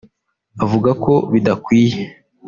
avuga 0.63 0.89
ko 1.03 1.13
bidakwiye 1.31 2.01